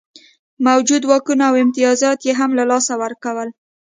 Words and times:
موجوده 0.67 1.07
واکونه 1.11 1.43
او 1.49 1.55
امتیازات 1.63 2.19
یې 2.27 2.33
هم 2.39 2.51
له 2.59 2.63
لاسه 2.71 2.93
ورکول. 3.03 3.49